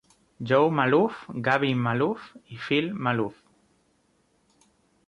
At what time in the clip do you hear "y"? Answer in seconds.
2.49-2.57